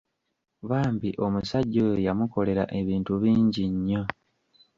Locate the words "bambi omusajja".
0.69-1.77